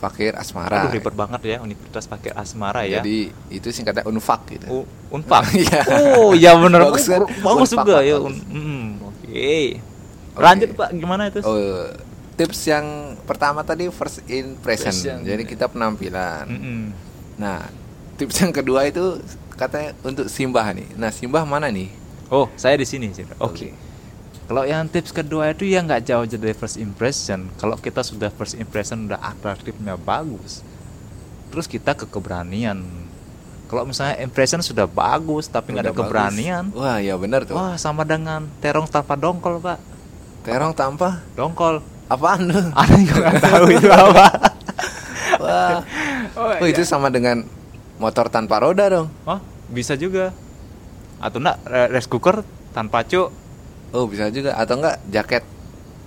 Fakir 0.00 0.32
Asmara. 0.32 0.88
Aduh 0.88 0.96
ribet 0.96 1.12
banget 1.12 1.40
ya 1.44 1.56
Universitas 1.60 2.08
Pakai 2.08 2.32
Asmara 2.32 2.88
ya. 2.88 3.04
Jadi 3.04 3.28
itu 3.52 3.68
singkatnya 3.68 4.08
Unfak 4.08 4.48
gitu. 4.48 4.82
U- 4.82 4.88
Unpad. 5.12 5.44
Iya. 5.60 5.80
oh, 6.16 6.32
ya 6.32 6.56
benar. 6.56 6.88
Bagus 6.88 7.04
kan? 7.04 7.28
Bagus 7.28 7.68
juga 7.68 8.00
ya. 8.00 8.16
Un- 8.16 8.40
mm, 8.48 8.86
Oke. 9.04 9.76
Lanjut, 10.40 10.68
Pak. 10.72 10.88
Gimana 10.96 11.28
itu? 11.28 11.44
Oh, 11.44 11.84
tips 12.40 12.64
yang 12.64 12.86
pertama 13.28 13.60
tadi 13.60 13.92
first 13.92 14.24
impression. 14.24 15.20
Jadi 15.20 15.44
kita 15.44 15.68
penampilan. 15.68 16.48
Mm-mm. 16.48 16.80
Nah, 17.36 17.68
tips 18.16 18.40
yang 18.40 18.56
kedua 18.56 18.88
itu 18.88 19.20
katanya 19.60 19.92
untuk 20.00 20.24
simbah 20.26 20.64
nih. 20.72 20.88
Nah, 20.96 21.12
simbah 21.12 21.44
mana 21.44 21.68
nih? 21.68 21.92
Oh, 22.32 22.48
saya 22.56 22.80
di 22.80 22.88
sini. 22.88 23.12
Oke. 23.36 23.76
Kalau 24.48 24.64
yang 24.64 24.88
tips 24.88 25.12
kedua 25.12 25.52
itu 25.52 25.62
ya 25.62 25.78
nggak 25.78 26.02
jauh 26.02 26.24
dari 26.26 26.56
first 26.56 26.74
impression. 26.74 27.52
Kalau 27.54 27.76
kita 27.76 28.00
sudah 28.00 28.32
first 28.32 28.56
impression 28.56 29.06
udah 29.06 29.20
atraktifnya 29.20 29.94
bagus, 29.94 30.64
terus 31.52 31.68
kita 31.68 31.92
ke 31.92 32.08
keberanian. 32.08 32.82
Kalau 33.70 33.86
misalnya 33.86 34.18
impression 34.18 34.58
sudah 34.58 34.90
bagus 34.90 35.46
tapi 35.46 35.70
nggak 35.70 35.84
ada 35.86 35.94
bagus. 35.94 36.02
keberanian, 36.02 36.64
Wah, 36.74 36.98
ya 36.98 37.14
benar 37.14 37.46
tuh. 37.46 37.54
wah 37.54 37.78
sama 37.78 38.02
dengan 38.02 38.42
terong 38.58 38.90
tanpa 38.90 39.14
dongkol 39.14 39.62
pak. 39.62 39.78
Terong 40.42 40.74
tanpa 40.74 41.20
Dongkol. 41.36 41.78
apaan 42.10 42.50
lu? 42.50 42.58
Ada 42.80 42.96
juga 42.98 43.14
nggak 43.22 43.42
tahu 43.44 43.64
itu 43.70 43.86
apa. 43.92 44.26
Wah. 45.38 45.78
Oh, 46.30 46.46
Oh, 46.62 46.66
itu 46.66 46.86
sama 46.86 47.10
dengan 47.10 47.42
motor 47.98 48.30
tanpa 48.30 48.62
roda 48.62 48.86
dong. 48.86 49.08
Oh, 49.26 49.38
bisa 49.70 49.94
juga. 49.94 50.34
Atau 51.18 51.38
enggak 51.38 51.58
rice 51.88 52.06
cooker 52.06 52.40
tanpa 52.70 53.02
cuk 53.02 53.28
Oh, 53.90 54.06
bisa 54.06 54.30
juga 54.30 54.54
atau 54.54 54.78
enggak 54.78 55.02
jaket 55.08 55.42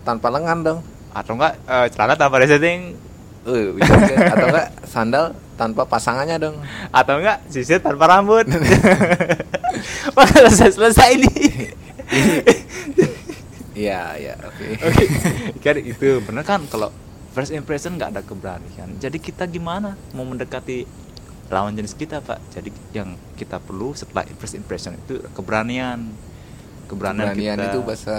tanpa 0.02 0.28
lengan 0.30 0.60
dong. 0.62 0.80
atau 1.12 1.36
enggak 1.36 1.54
eh, 1.64 1.88
celana 1.90 2.16
tanpa 2.16 2.40
resetting 2.40 2.98
Oh, 3.44 3.54
bisa 3.76 3.94
juga. 3.94 4.16
atau 4.30 4.46
enggak 4.48 4.68
sandal 4.84 5.26
tanpa 5.54 5.84
pasangannya 5.84 6.38
dong. 6.40 6.56
atau 6.90 7.20
enggak 7.20 7.44
sisir 7.48 7.78
tanpa 7.78 8.08
rambut. 8.10 8.48
Wah, 10.16 10.28
selesai 10.28 10.74
selesai 10.74 11.10
ini. 11.14 11.32
Iya, 13.74 14.02
iya, 14.16 14.34
oke. 14.40 14.66
Oke, 14.86 15.06
kan 15.66 15.76
itu 15.76 16.22
bener 16.22 16.42
kan 16.42 16.62
kalau 16.68 16.94
first 17.34 17.50
impression 17.50 17.98
nggak 17.98 18.14
ada 18.14 18.22
keberanian. 18.22 18.96
Jadi 18.96 19.18
kita 19.18 19.44
gimana 19.44 19.98
mau 20.14 20.22
mendekati 20.24 20.86
lawan 21.52 21.74
jenis 21.76 21.96
kita 21.98 22.24
pak? 22.24 22.40
Jadi 22.54 22.70
yang 22.96 23.16
kita 23.36 23.60
perlu 23.60 23.92
setelah 23.98 24.24
first 24.40 24.56
impression 24.56 24.96
itu 24.96 25.20
keberanian. 25.34 26.12
Keberanian, 26.88 27.34
Keberanian 27.34 27.58
kita 27.58 27.72
itu 27.74 27.80
bahasa 27.82 28.18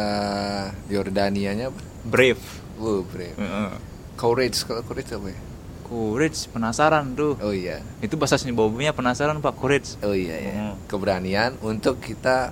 Yordanianya 0.88 1.70
apa? 1.70 1.80
brave. 2.04 2.42
Oh, 2.76 3.06
brave. 3.06 3.36
Heeh. 3.38 3.70
Courage, 4.14 4.66
kalau 4.66 4.82
courage 4.84 5.10
apa 5.14 5.28
ya? 5.32 5.40
Courage, 5.84 6.48
penasaran 6.50 7.12
tuh. 7.14 7.36
Oh 7.40 7.52
iya. 7.54 7.80
Itu 8.00 8.16
bahasa 8.16 8.40
seni 8.40 8.56
bobnya 8.56 8.92
penasaran 8.96 9.40
pak, 9.40 9.54
courage. 9.56 9.96
Oh 10.04 10.16
iya 10.16 10.36
ya. 10.40 10.52
Hmm. 10.52 10.74
Keberanian 10.88 11.56
untuk 11.60 12.00
kita 12.00 12.50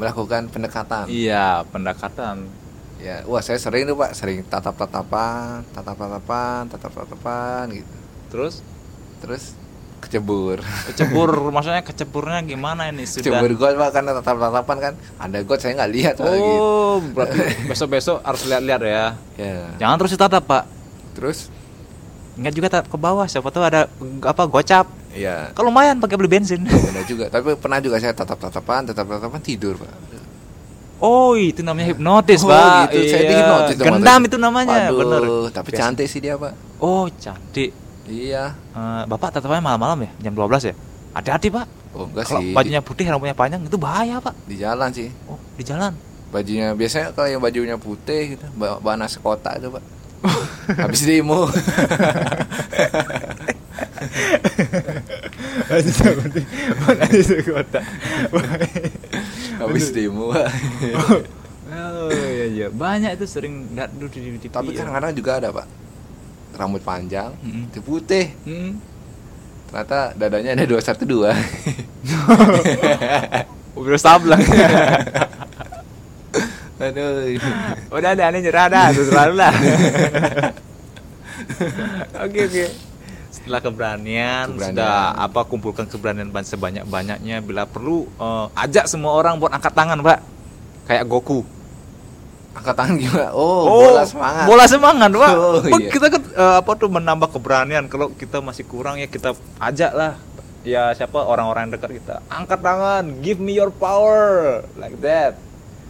melakukan 0.00 0.50
pendekatan. 0.50 1.06
Iya, 1.08 1.62
pendekatan. 1.70 2.46
Ya, 3.02 3.20
wah 3.28 3.42
saya 3.44 3.60
sering 3.60 3.84
tuh 3.84 4.00
Pak, 4.00 4.16
sering 4.16 4.40
tatap-tatapan, 4.48 5.60
tatap-tatapan, 5.76 6.72
tatap-tatapan 6.72 7.64
gitu. 7.74 7.96
Terus 8.32 8.64
Terus 9.24 9.56
kecebur. 10.04 10.60
kecebur, 10.86 11.30
maksudnya 11.54 11.80
keceburnya 11.80 12.40
gimana 12.40 12.88
ini 12.88 13.02
sudah? 13.02 13.24
Kecebur 13.24 13.50
got 13.54 13.74
Pak 13.74 13.90
karena 13.92 14.10
tatap-tatapan 14.14 14.76
kan 14.78 14.92
ada 15.16 15.38
got 15.40 15.58
saya 15.58 15.72
nggak 15.74 15.90
lihat 15.90 16.14
gitu. 16.16 16.28
Oh, 16.28 17.00
berarti 17.10 17.38
besok-besok 17.70 18.20
harus 18.20 18.42
lihat-lihat 18.44 18.80
ya. 18.80 19.04
Ya. 19.34 19.58
Jangan 19.78 19.96
terus 19.98 20.12
ditatap, 20.12 20.42
Pak. 20.42 20.64
Terus 21.12 21.38
Ingat 22.34 22.50
juga 22.50 22.66
tatap 22.68 22.90
ke 22.90 22.98
bawah, 22.98 23.24
siapa 23.24 23.46
tahu 23.46 23.62
ada 23.62 23.86
apa 24.20 24.42
gocap. 24.44 24.90
ya 25.14 25.54
Kalau 25.54 25.70
lumayan 25.70 26.02
pakai 26.02 26.18
beli 26.18 26.26
bensin. 26.28 26.66
benar 26.66 27.06
juga. 27.06 27.30
Tapi 27.30 27.54
pernah 27.54 27.78
juga 27.78 28.02
saya 28.02 28.10
tatap-tatapan, 28.10 28.90
tatap-tatapan 28.90 29.38
tidur 29.38 29.78
Pak. 29.78 29.92
Oh, 30.98 31.36
itu 31.36 31.60
namanya 31.60 31.92
hipnotis, 31.92 32.42
Oh, 32.42 32.50
Pak. 32.50 32.90
gitu. 32.90 33.06
Saya 33.06 33.22
Iya. 33.22 33.30
dihipnotis 33.30 33.74
dong 33.76 33.86
Gendam 33.86 34.20
itu 34.24 34.36
namanya, 34.36 34.88
Waduh, 34.88 34.96
bener. 34.96 35.22
Tapi 35.52 35.68
Biasa. 35.70 35.80
cantik 35.84 36.06
sih 36.08 36.18
dia 36.18 36.34
Pak. 36.34 36.52
Oh, 36.80 37.06
cantik. 37.12 37.70
Iya. 38.04 38.52
Eh, 38.76 39.02
Bapak 39.08 39.32
tatapannya 39.38 39.64
malam-malam 39.64 39.98
ya, 40.04 40.10
jam 40.28 40.32
12 40.36 40.70
ya? 40.70 40.74
Hati-hati, 41.14 41.48
Pak. 41.48 41.66
Oh 41.94 42.10
enggak 42.10 42.26
Kalau 42.26 42.42
sih. 42.42 42.50
bajunya 42.50 42.82
putih, 42.82 43.06
rambutnya 43.06 43.38
panjang 43.38 43.62
itu 43.62 43.78
bahaya, 43.78 44.18
Pak. 44.18 44.34
di 44.50 44.58
jalan 44.58 44.90
sih. 44.90 45.08
Oh, 45.30 45.38
di 45.54 45.62
jalan. 45.62 45.94
Bajunya 46.34 46.74
biasanya 46.74 47.14
kalau 47.14 47.28
yang 47.30 47.38
bajunya 47.38 47.76
putih 47.78 48.34
gitu, 48.34 48.46
bawa, 48.58 48.82
kotak 49.22 49.62
itu, 49.62 49.70
Pak. 49.70 49.82
Habis 50.80 51.02
demo. 51.06 51.46
Habis 59.60 59.86
demo, 59.94 60.32
Pak. 60.32 60.48
Oh 61.74 62.10
iya 62.12 62.46
iya, 62.46 62.66
banyak 62.70 63.16
itu 63.18 63.26
sering 63.26 63.70
lihat 63.74 63.90
dulu 63.94 64.08
di. 64.12 64.48
Tapi 64.50 64.74
kadang-kadang 64.76 65.12
juga 65.14 65.32
ada, 65.40 65.48
Pak. 65.50 65.83
Rambut 66.54 66.80
panjang, 66.80 67.34
Mm-mm. 67.36 67.66
itu 67.68 67.80
putih. 67.80 68.30
Hmm. 68.42 68.78
ternyata 69.66 70.14
dadanya 70.14 70.54
ada 70.54 70.64
212 70.64 71.34
Udah 73.74 73.98
sableng. 73.98 74.38
aduh 76.74 77.38
Udah 77.90 78.10
ada 78.12 78.22
aneh 78.28 78.40
nyerah 78.40 78.66
dah, 78.68 78.86
selalu 78.90 79.34
lah. 79.34 79.50
Oke 82.20 82.40
oke. 82.44 82.64
Setelah 83.30 83.60
keberanian, 83.60 84.46
Keberanian. 84.48 84.72
sudah 84.72 84.94
apa 85.12 85.40
kumpulkan 85.42 85.84
keberanian 85.84 86.30
ban- 86.30 86.46
sebanyak-banyaknya 86.46 87.42
bila 87.42 87.66
perlu 87.66 88.06
eh, 88.14 88.46
ajak 88.56 88.86
semua 88.86 89.10
orang 89.12 89.36
buat 89.36 89.50
angkat 89.50 89.74
tangan, 89.74 89.98
Pak. 90.00 90.18
Kayak 90.86 91.04
Goku. 91.04 91.42
Angkat 92.54 92.74
tangan 92.74 92.94
gimana 92.96 93.28
oh, 93.30 93.66
bola 93.82 94.02
semangat 94.04 94.44
Bola 94.46 94.64
semangat, 94.64 95.10
Pak. 95.12 95.32
Oh, 95.36 95.58
iya. 95.66 95.90
Kita 95.90 96.06
kan 96.08 96.22
eh, 96.24 96.54
apa 96.58 96.72
tuh 96.74 96.88
menambah 96.88 97.28
keberanian. 97.28 97.84
Kalau 97.86 98.10
kita 98.10 98.38
masih 98.38 98.62
kurang 98.64 98.96
ya 98.96 99.06
kita 99.06 99.34
ajak 99.58 99.92
lah. 99.92 100.14
Ya 100.62 100.88
siapa 100.90 101.18
orang-orang 101.18 101.66
yang 101.66 101.72
dekat 101.74 101.98
kita. 101.98 102.14
Angkat 102.26 102.58
tangan, 102.58 103.04
give 103.20 103.36
me 103.36 103.52
your 103.52 103.68
power. 103.68 104.62
Like 104.74 104.96
that. 105.00 105.36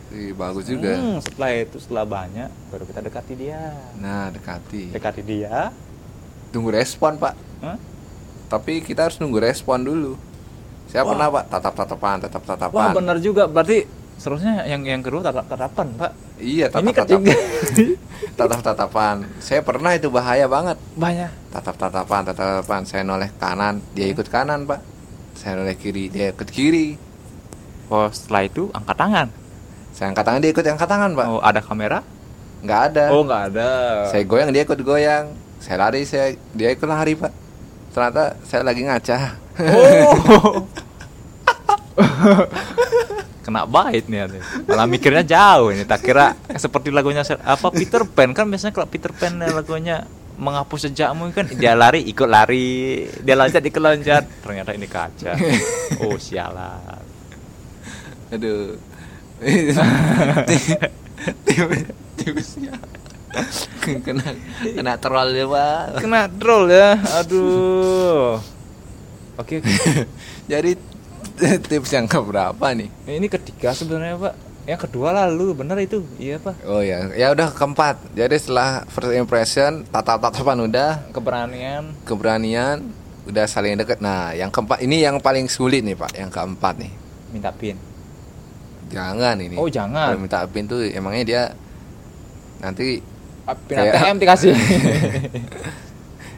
Ih, 0.08 0.30
bagus 0.30 0.64
juga 0.64 0.94
Hmm, 0.94 1.18
setelah 1.18 1.50
itu 1.58 1.76
setelah 1.76 2.04
banyak 2.04 2.46
baru 2.70 2.86
kita 2.86 3.00
dekati 3.02 3.34
dia. 3.34 3.74
nah 3.96 4.30
dekati 4.30 4.94
Dekati 4.94 5.20
dia. 5.20 5.74
tunggu 6.48 6.70
respon 6.70 7.18
pak 7.18 7.34
Hah? 7.58 7.74
tapi 8.46 8.78
kita 8.78 9.10
harus 9.10 9.18
nunggu 9.18 9.42
respon 9.42 9.82
dulu 9.82 10.14
saya 10.86 11.02
Wah. 11.02 11.10
pernah 11.10 11.26
pak 11.32 11.44
tatap 11.50 11.74
tatapan 11.74 12.16
tatap 12.22 12.70
Wah 12.70 12.94
benar 12.94 13.18
juga 13.18 13.50
berarti 13.50 13.90
seterusnya 14.14 14.62
yang 14.64 14.86
yang 14.86 15.02
kedua 15.02 15.18
tatap 15.20 15.50
tatapan 15.50 15.90
pak. 15.98 16.12
Iya 16.40 16.66
Ini 16.66 16.74
tatap 16.90 16.92
ketiga 17.06 17.34
tatapan 18.38 18.60
tatap 18.60 18.60
tatapan 18.62 19.16
saya 19.38 19.60
pernah 19.62 19.92
itu 19.94 20.08
bahaya 20.10 20.46
banget. 20.50 20.78
Banyak. 20.98 21.30
tatap 21.54 21.76
tatapan. 21.78 22.20
Tatap 22.26 22.46
tatapan 22.62 22.82
saya 22.82 23.02
noleh 23.06 23.30
kanan 23.38 23.78
dia 23.94 24.10
ikut 24.10 24.26
kanan 24.26 24.66
pak. 24.66 24.80
Saya 25.38 25.62
noleh 25.62 25.78
kiri 25.78 26.10
dia 26.10 26.34
ikut 26.34 26.48
kiri. 26.50 26.98
Oh 27.92 28.08
setelah 28.10 28.48
itu 28.48 28.72
angkat 28.74 28.96
tangan. 28.96 29.28
saya 29.94 30.10
angkat 30.10 30.24
tangan 30.26 30.40
dia 30.42 30.50
ikut 30.50 30.64
angkat 30.66 30.88
tangan 30.90 31.10
pak. 31.14 31.26
Oh 31.30 31.40
ada 31.44 31.60
kamera? 31.62 32.00
nggak 32.64 32.80
ada. 32.90 33.04
Oh 33.12 33.22
nggak 33.22 33.42
ada. 33.52 33.70
saya 34.08 34.22
goyang 34.24 34.50
dia 34.50 34.64
ikut 34.64 34.80
goyang. 34.80 35.30
Saya 35.60 35.76
lari 35.86 36.02
saya 36.08 36.32
dia 36.56 36.72
ikut 36.72 36.88
lari 36.88 37.14
pak. 37.14 37.30
Ternyata 37.92 38.34
saya 38.42 38.66
lagi 38.66 38.82
ngaca. 38.82 39.18
Oh. 39.54 40.66
Kena 43.44 43.68
bait 43.68 44.08
nih. 44.08 44.40
Malah 44.64 44.88
mikirnya 44.88 45.20
jauh 45.20 45.68
ini. 45.70 45.84
Tak 45.84 46.00
kira 46.00 46.32
seperti 46.56 46.88
lagunya 46.88 47.20
apa 47.44 47.68
Peter 47.68 48.02
Pan. 48.08 48.32
Kan 48.32 48.48
biasanya 48.48 48.72
kalau 48.72 48.88
Peter 48.88 49.12
Pan 49.12 49.36
lagunya 49.36 50.08
menghapus 50.34 50.90
jejakmu 50.90 51.30
kan 51.30 51.46
dia 51.46 51.76
lari 51.76 52.08
ikut 52.08 52.26
lari. 52.26 53.04
Dia 53.20 53.36
loncat 53.36 53.60
ikut 53.60 53.82
loncat. 53.84 54.24
Ternyata 54.40 54.72
ini 54.72 54.88
kaca. 54.88 55.36
Oh 56.00 56.16
sialan. 56.16 57.04
Aduh. 58.32 58.80
Tipsnya 62.16 62.72
kena 63.82 64.26
kena 64.62 64.94
troll 64.98 65.30
ya 65.34 65.44
pak. 65.50 65.82
Kena 66.00 66.20
troll 66.30 66.66
ya? 66.70 66.90
Aduh. 67.22 68.38
Oke 69.34 69.58
oke. 69.58 69.72
jadi 70.52 70.78
tips 71.70 71.90
yang 71.90 72.06
keberapa 72.06 72.66
nih? 72.74 72.88
Ini 73.06 73.26
ketiga 73.26 73.74
sebenarnya 73.74 74.16
pak. 74.18 74.34
Yang 74.64 74.80
kedua 74.88 75.12
lalu 75.12 75.52
bener 75.52 75.76
itu. 75.82 76.00
Iya 76.16 76.40
pak. 76.40 76.54
Oh 76.64 76.80
ya 76.80 77.12
ya 77.12 77.34
udah 77.36 77.52
keempat. 77.52 78.00
Jadi 78.16 78.36
setelah 78.40 78.86
first 78.88 79.12
impression 79.12 79.84
tatap 79.90 80.24
tatapan 80.24 80.64
udah. 80.64 80.90
Keberanian. 81.12 81.92
Keberanian 82.08 82.76
udah 83.28 83.44
saling 83.44 83.76
deket. 83.76 84.00
Nah 84.00 84.32
yang 84.32 84.48
keempat 84.48 84.80
ini 84.80 85.04
yang 85.04 85.20
paling 85.20 85.50
sulit 85.52 85.84
nih 85.84 85.98
pak. 85.98 86.16
Yang 86.16 86.30
keempat 86.32 86.74
nih. 86.80 86.92
Minta 87.34 87.50
pin. 87.52 87.76
Jangan 88.88 89.36
ini. 89.42 89.56
Oh, 89.58 89.66
jangan. 89.66 90.14
Kalau 90.14 90.20
minta 90.22 90.38
pin 90.48 90.64
tuh 90.70 90.80
emangnya 90.86 91.24
dia 91.26 91.42
nanti 92.62 93.02
pin 93.68 93.76
Kayak- 93.76 93.94
ATM 94.00 94.16
dikasih 94.22 94.50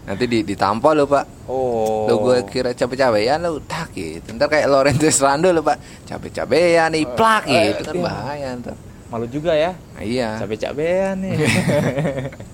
nanti 0.07 0.25
di, 0.31 0.39
ditampol 0.47 0.95
lo 1.03 1.05
pak 1.11 1.51
oh 1.51 2.07
Lo 2.07 2.23
gue 2.23 2.47
kira 2.47 2.71
capek-capekan 2.71 3.43
lo 3.43 3.59
tak 3.67 3.91
gitu. 3.91 4.31
Ntar 4.39 4.47
kayak 4.47 4.71
Lorenzo 4.71 5.11
Rando 5.27 5.51
lo 5.51 5.67
pak 5.67 6.07
capek-capekan 6.07 6.95
nih 6.95 7.05
plak 7.11 7.45
eh, 7.51 7.75
gitu 7.75 7.83
kan 7.91 7.95
iya. 7.99 8.05
bahaya 8.07 8.49
ntar. 8.63 8.77
malu 9.07 9.27
juga 9.31 9.53
ya 9.55 9.75
Nah, 9.75 10.03
iya. 10.07 10.29
capek-capekan 10.39 11.15
nih 11.19 11.35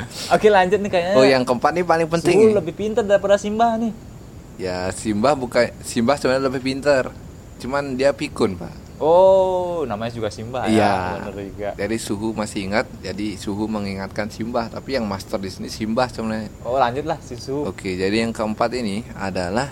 oke 0.34 0.46
lanjut 0.50 0.78
nih 0.80 0.90
kayaknya 0.90 1.14
Oh 1.18 1.26
yang 1.26 1.42
keempat 1.44 1.70
nih 1.74 1.84
paling 1.84 2.08
penting. 2.08 2.36
Suhu 2.38 2.56
lebih 2.56 2.74
pintar 2.74 3.04
daripada 3.04 3.36
Simba 3.36 3.74
nih 3.76 3.92
Ya 4.60 4.92
Simba 4.92 5.32
bukan 5.32 5.72
Simba 5.80 6.20
sebenarnya 6.20 6.52
lebih 6.52 6.60
pinter. 6.60 7.08
Cuman 7.56 7.96
dia 7.96 8.12
pikun 8.12 8.60
pak. 8.60 8.72
Oh 9.00 9.82
namanya 9.82 10.12
juga 10.12 10.28
Simba 10.28 10.64
Iya. 10.64 10.78
ya 10.78 10.92
bener 11.24 11.34
juga 11.48 11.68
Dari 11.72 11.96
suhu 11.96 12.30
masih 12.30 12.68
ingat. 12.68 12.84
Jadi 13.00 13.34
suhu 13.34 13.64
mengingatkan 13.64 14.28
Simba. 14.28 14.68
Tapi 14.68 14.94
yang 14.94 15.04
master 15.04 15.36
di 15.36 15.48
sini 15.48 15.66
Simba 15.66 16.06
sebenarnya. 16.06 16.46
oh 16.62 16.76
lanjutlah 16.76 17.16
si 17.18 17.34
Suhu 17.34 17.66
Oke 17.66 17.96
jadi 17.96 18.22
yang 18.22 18.30
keempat 18.30 18.70
ini 18.76 19.02
adalah 19.16 19.66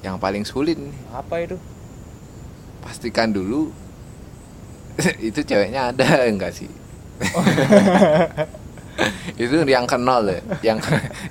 yang 0.00 0.16
paling 0.16 0.42
sulit 0.42 0.74
nih. 0.74 0.94
apa 1.12 1.34
itu 1.38 1.54
Pastikan 2.80 3.30
dulu 3.30 3.70
itu 5.22 5.40
ceweknya 5.40 5.92
ada 5.92 6.26
enggak 6.26 6.52
sih? 6.52 6.68
itu 9.40 9.54
yang 9.64 9.86
ke 9.86 9.96
nol 9.96 10.26
ya. 10.26 10.40
Yang 10.64 10.78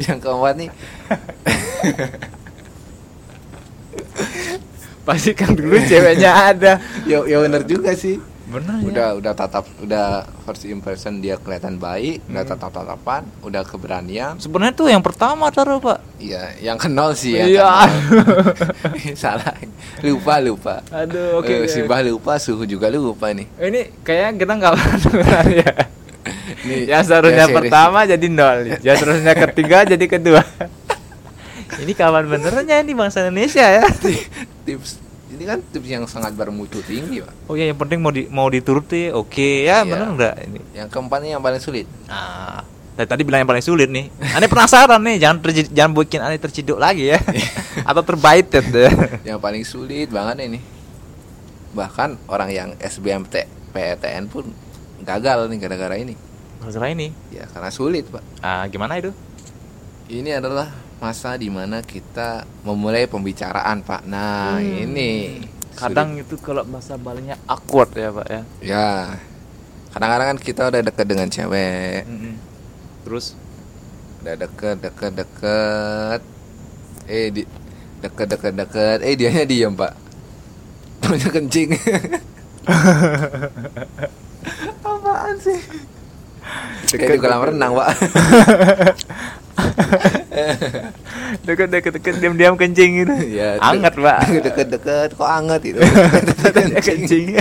yang 0.01 0.17
keempat 0.17 0.53
nih 0.55 0.69
pastikan 5.11 5.51
dulu 5.51 5.75
ceweknya 5.81 6.31
ada 6.47 6.73
ya 7.03 7.19
ya 7.21 7.37
bener 7.39 7.63
juga 7.63 7.91
sih. 7.93 8.17
bener 8.47 8.77
ya 8.77 8.85
Udah 8.85 9.07
udah 9.15 9.33
tatap 9.33 9.63
udah 9.79 10.07
first 10.41 10.65
impression 10.65 11.17
dia 11.17 11.35
kelihatan 11.35 11.75
baik, 11.77 12.19
udah 12.25 12.43
tatap 12.45 12.67
tatapan, 12.69 13.23
udah 13.41 13.63
keberanian. 13.63 14.35
sebenarnya 14.37 14.73
tuh 14.73 14.87
yang 14.87 14.99
pertama 14.99 15.47
taruh 15.47 15.79
pak 15.79 16.03
Iya, 16.17 16.51
yang 16.61 16.75
ke 16.75 16.85
nol 16.85 17.11
sih 17.13 17.31
ya. 17.33 17.47
Iya. 17.47 17.69
Salah. 19.17 19.55
Lupa 20.01 20.37
lupa. 20.37 20.75
aduh 20.89 21.39
oke 21.39 21.47
Eh. 21.57 21.65
Simbah 21.65 21.99
lupa, 22.01 22.35
suhu 22.37 22.63
juga 22.65 22.87
lupa 22.89 23.31
nih. 23.31 23.47
ini 23.57 23.81
kayaknya 24.01 24.31
kita 24.37 24.53
nggak 24.53 24.73
pernah 25.01 25.43
ya 25.47 25.71
Nih, 26.61 26.85
yang 26.85 27.01
seharusnya 27.01 27.47
ya, 27.47 27.55
pertama 27.55 28.05
jadi 28.05 28.27
nol 28.27 28.57
yang 28.77 28.93
seharusnya 28.93 29.33
ketiga 29.41 29.81
jadi 29.83 30.05
kedua 30.07 30.43
ini 31.79 31.93
kawan 31.95 32.27
benernya 32.27 32.77
ini 32.77 32.93
bangsa 32.93 33.23
Indonesia 33.23 33.65
ya 33.65 33.81
tips 34.61 35.00
ini 35.31 35.43
kan 35.43 35.59
tips 35.63 35.87
yang 35.87 36.03
sangat 36.05 36.33
bermutu 36.33 36.79
tinggi, 36.81 37.19
Pak. 37.19 37.33
oh 37.47 37.55
ya 37.55 37.65
yang 37.65 37.77
penting 37.77 37.97
mau 37.97 38.09
di 38.09 38.27
mau 38.27 38.47
dituruti 38.47 39.07
oke 39.09 39.31
ya 39.63 39.79
Iya. 39.79 39.87
bener 39.87 40.07
enggak 40.09 40.35
ini 40.43 40.59
Yang 40.73 40.89
keempat 40.89 41.19
ini 41.19 41.29
yang 41.31 41.41
paling 41.41 41.57
sulit. 41.57 41.87
nah 42.05 42.59
dari 42.91 43.07
tadi 43.07 43.23
bilang 43.23 43.39
yang 43.39 43.49
paling 43.49 43.63
sulit 43.63 43.87
nih 43.87 44.11
aneh 44.29 44.45
penasaran 44.45 44.99
nih 44.99 45.15
jangan 45.17 45.37
terji- 45.39 45.71
jangan 45.71 45.91
bikin 45.95 46.19
aneh 46.19 46.35
terciduk 46.37 46.75
lagi 46.75 47.09
ya 47.09 47.19
atau 47.89 48.01
terbaited 48.01 48.65
deh 48.67 48.91
yang 49.23 49.37
paling 49.37 49.63
sulit 49.63 50.07
banget 50.07 50.45
ini. 50.45 50.59
Bahkan 51.71 52.27
orang 52.27 52.49
yang 52.49 52.69
SBMT 52.77 53.47
PTN 53.71 54.27
pun 54.27 54.51
gagal 55.01 55.47
nih 55.47 55.57
gara-gara 55.57 55.95
ini. 55.95 56.13
masalah 56.59 56.91
ini 56.91 57.09
Ya 57.31 57.47
karena 57.47 57.71
sulit, 57.71 58.05
Pak. 58.05 58.21
ah 58.39 58.67
gimana 58.67 58.93
itu 58.95 59.09
Ini 60.05 60.37
adalah 60.37 60.67
masa 61.01 61.33
di 61.33 61.49
mana 61.49 61.81
kita 61.81 62.45
memulai 62.61 63.05
pembicaraan, 63.05 63.81
Pak. 63.81 64.01
Nah, 64.05 64.55
Hmm. 64.55 64.85
ini 64.85 65.41
kadang 65.73 66.13
itu 66.13 66.37
kalau 66.37 66.61
bahasa 66.61 66.93
Balinya 66.93 67.33
awkward 67.47 67.89
ya 67.95 68.11
pak 68.11 68.27
ya 68.29 68.41
sulit. 68.45 68.61
ya 68.61 68.89
kadang-kadang 69.89 70.27
kan 70.29 70.37
kita 70.37 70.61
udah 70.69 70.81
deket 70.83 71.03
dengan 71.03 71.25
cewek, 71.25 72.05
Mm-mm. 72.05 72.37
terus 73.01 73.33
udah 74.21 74.35
deket, 74.37 74.77
deket, 74.79 75.11
deket. 75.17 76.21
Eh 77.09 77.27
di 77.33 77.41
deket, 77.99 78.27
deket, 78.29 78.53
deket. 78.53 78.97
Eh 79.01 79.17
dianya 79.17 79.43
diem, 79.43 79.73
Pak. 79.73 79.93
Punya 81.01 81.27
kencing. 81.27 81.73
Apaan 84.85 85.35
sih? 85.41 85.57
Kayak 86.93 87.09
di 87.09 87.17
kolam 87.17 87.41
renang, 87.41 87.73
Pak. 87.73 87.89
deket 91.47 91.67
deket 91.67 91.91
deket 91.99 92.15
diam 92.23 92.35
diam 92.39 92.55
kencing 92.55 93.03
gitu. 93.03 93.13
Ya, 93.35 93.59
anget 93.59 93.93
pak. 93.99 94.19
Deket, 94.47 94.67
deket, 94.71 95.09
kok 95.15 95.27
anget 95.27 95.61
itu? 95.75 95.81
Kencing. 96.79 97.35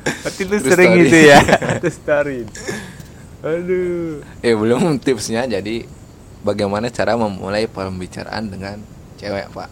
Berarti 0.00 0.42
lu 0.46 0.56
sering 0.62 0.90
gitu 1.02 1.18
ya? 1.18 1.38
Story. 1.90 2.46
Aduh. 3.40 4.20
Eh 4.44 4.54
belum 4.54 5.00
tipsnya 5.00 5.48
jadi 5.48 5.88
bagaimana 6.44 6.92
cara 6.92 7.16
memulai 7.16 7.66
pembicaraan 7.66 8.46
dengan 8.52 8.76
cewek 9.18 9.50
pak? 9.50 9.68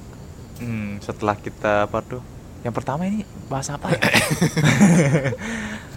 Hmm, 0.58 0.98
Setelah 0.98 1.36
kita 1.38 1.86
apa 1.86 2.02
tuh? 2.02 2.22
Yang 2.66 2.74
pertama 2.82 3.06
ini 3.06 3.22
bahasa 3.46 3.78
apa 3.78 3.94
ya? 3.94 4.00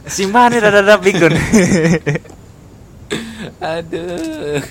Simba 0.05 0.51
nih 0.53 0.61
dada 0.61 1.01
pikun. 1.01 1.33
Aduh 3.61 4.61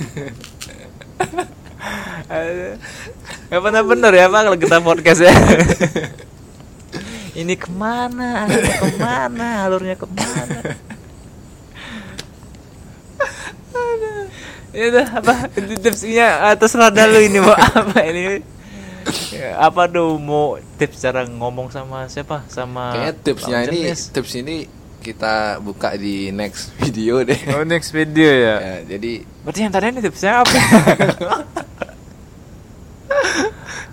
Gak 3.50 3.60
pernah 3.60 3.82
bener 3.82 4.12
ya 4.14 4.26
pak 4.30 4.40
kalau 4.46 4.58
kita 4.58 4.76
podcast 4.84 5.20
ya. 5.26 5.34
Ini 7.34 7.54
ke 7.56 7.70
mana? 7.72 8.46
Alurnya 8.46 8.76
ke 8.78 8.88
mana? 8.98 9.48
Alurnya 9.66 9.96
ke 9.96 10.06
mana? 10.06 10.58
Ya 14.70 14.84
udah 14.86 15.06
apa 15.18 15.34
tipsnya 15.82 16.46
atas 16.54 16.78
rada 16.78 17.02
lu 17.10 17.18
ini 17.18 17.42
mau 17.42 17.54
apa 17.58 18.06
ini? 18.06 18.38
Apa 19.58 19.90
tuh 19.90 20.14
mau 20.20 20.62
tips 20.78 21.02
cara 21.02 21.26
ngomong 21.26 21.74
sama 21.74 22.06
siapa? 22.06 22.46
Sama 22.46 22.94
Kayaknya 22.94 23.14
tipsnya 23.18 23.58
ini 23.66 23.90
tips 23.90 24.32
ini 24.38 24.70
kita 25.00 25.34
buka 25.58 25.96
di 25.96 26.28
next 26.30 26.70
video 26.80 27.24
deh. 27.24 27.40
Oh 27.50 27.64
next 27.64 27.90
video 27.90 28.28
ya. 28.28 28.56
Ya, 28.60 28.76
jadi 28.96 29.24
Berarti 29.40 29.60
yang 29.60 29.72
tadi 29.72 29.84
ini 29.88 30.00
tipsnya 30.00 30.32
apa? 30.44 30.52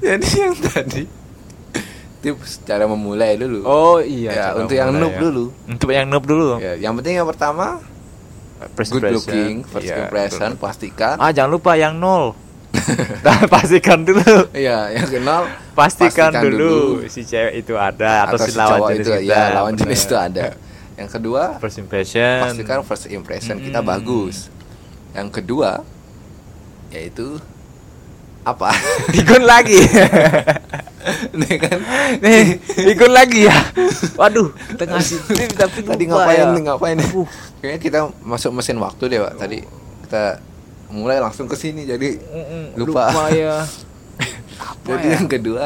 jadi 0.03 0.27
yang 0.37 0.55
tadi 0.57 1.03
tips 2.17 2.59
cara 2.65 2.85
memulai 2.85 3.37
dulu. 3.37 3.61
oh 3.63 3.97
iya. 3.99 4.31
ya, 4.33 4.47
untuk 4.57 4.75
yang 4.75 4.89
noob 4.91 5.13
ya. 5.13 5.19
dulu. 5.21 5.45
Untuk 5.65 5.89
yang 5.89 6.05
noob 6.07 6.23
dulu. 6.25 6.47
Ya, 6.59 6.73
yang 6.75 6.93
penting 6.95 7.15
yang 7.15 7.27
pertama 7.27 7.79
First 8.73 8.89
good 8.89 9.05
impression. 9.05 9.21
looking, 9.21 9.55
first 9.63 9.85
Iya, 9.85 9.95
impression, 10.01 10.49
betul. 10.51 10.63
pastikan. 10.65 11.15
Ah 11.21 11.29
jangan 11.29 11.51
lupa 11.53 11.77
yang 11.77 11.93
nol. 11.95 12.33
Nah, 13.21 13.43
pastikan 13.45 14.01
dulu. 14.01 14.47
Iya, 14.49 14.95
yang 14.95 15.07
kenal 15.07 15.43
Pastikan, 15.71 16.31
dulu, 16.33 17.03
si 17.05 17.21
cewek 17.21 17.61
itu 17.61 17.77
ada 17.77 18.25
atau, 18.25 18.39
si 18.39 18.55
lawan 18.55 18.89
jenis 18.89 19.03
itu 19.03 19.11
kita. 19.13 19.29
ya 19.29 19.43
lawan 19.53 19.73
bener. 19.75 19.81
jenis 19.85 20.01
itu 20.01 20.15
ada. 20.17 20.43
Yang 20.97 21.09
kedua, 21.13 21.55
First 21.57 21.77
impression. 21.77 22.41
pastikan 22.41 22.81
first 22.81 23.05
impression 23.07 23.55
kita 23.57 23.79
Mm-mm. 23.79 23.91
bagus. 23.91 24.49
Yang 25.13 25.29
kedua 25.31 25.85
yaitu 26.87 27.37
apa? 28.41 28.73
Ikut 29.21 29.43
lagi. 29.43 29.77
Nih 31.33 31.55
kan 31.55 31.79
Nih, 32.19 32.59
ikut 32.85 33.07
lagi 33.07 33.47
ya. 33.47 33.55
Waduh, 34.15 34.51
kita 34.67 34.83
ngasih 34.87 35.17
tip 35.29 35.51
tapi 35.53 35.79
tadi 35.79 36.03
lupa 36.03 36.27
ngapain 36.27 36.43
ya. 36.43 36.59
ngapain 36.65 36.97
Uh. 36.99 37.23
kayaknya 37.57 37.79
kita 37.79 37.99
masuk 38.21 38.51
mesin 38.51 38.75
waktu 38.77 39.03
deh 39.07 39.19
pak 39.19 39.33
tadi 39.37 39.63
kita 40.03 40.43
mulai 40.89 41.17
langsung 41.17 41.45
ke 41.45 41.55
sini 41.55 41.83
jadi 41.83 42.19
Mm-mm, 42.19 42.63
lupa. 42.75 43.07
ya. 43.31 43.63
Apa 44.57 44.83
jadi 44.89 45.07
ya? 45.07 45.13
yang 45.15 45.27
kedua 45.27 45.65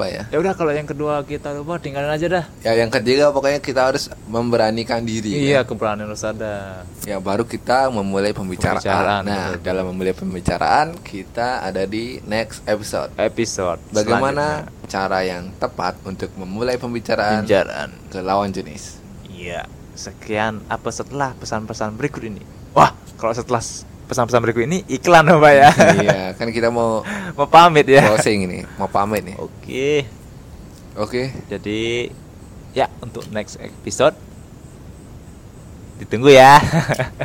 apa 0.00 0.08
ya 0.08 0.22
Ya 0.26 0.38
udah 0.38 0.54
kalau 0.54 0.72
yang 0.72 0.84
kedua 0.84 1.20
kita 1.22 1.52
lupa 1.52 1.76
tinggalin 1.76 2.08
aja 2.08 2.26
dah. 2.26 2.44
ya 2.60 2.72
yang 2.74 2.88
ketiga 2.88 3.28
pokoknya 3.28 3.60
kita 3.60 3.84
harus 3.84 4.08
memberanikan 4.24 5.04
diri 5.04 5.28
Iya, 5.28 5.60
kan? 5.60 5.68
keberanian 5.70 6.08
harus 6.08 6.24
ada. 6.24 6.82
ya 7.04 7.20
baru 7.20 7.44
kita 7.44 7.92
memulai 7.92 8.32
pembicaraan, 8.32 8.80
Pembicaraan, 8.80 9.22
nah 9.22 9.44
betul. 9.52 9.60
dalam 9.62 9.84
memulai 9.86 10.14
pembicaraan 10.14 10.86
kita 10.98 11.60
ada 11.60 11.84
di 11.84 12.16
next 12.24 12.64
episode 12.64 13.12
Episode 13.14 13.76
bagaimana 13.90 14.64
cara 14.86 15.20
yang 15.20 15.52
tepat 15.54 16.00
untuk 16.02 16.32
memulai 16.34 16.74
pembicaraan 16.74 17.44
pembicaraan. 17.44 17.88
ke 18.08 18.18
lawan 18.18 18.48
jenis 18.48 18.96
Iya. 19.30 19.68
Sekian 19.90 20.64
apa 20.66 20.88
setelah 20.88 21.32
pesan-pesan 21.34 21.92
berikut 21.92 22.20
ini? 22.22 22.40
Wah, 22.72 22.88
kalau 23.16 23.32
setelah 23.32 23.60
pesan-pesan 24.10 24.42
berikut 24.42 24.66
ini 24.66 24.82
iklan 24.90 25.22
apa 25.30 25.48
ya? 25.54 25.70
iya 26.02 26.20
kan 26.34 26.50
kita 26.50 26.68
mau 26.74 27.06
Mau 27.38 27.46
pamit 27.46 27.86
ya. 27.86 28.02
closing 28.10 28.50
ini 28.50 28.66
mau 28.74 28.90
pamit 28.90 29.22
nih 29.22 29.36
Oke. 29.38 30.04
oke 30.98 31.22
Jadi 31.46 32.10
ya 32.74 32.90
untuk 32.98 33.26
next 33.30 33.58
episode 33.62 34.14
ditunggu 36.00 36.32
ya. 36.32 36.56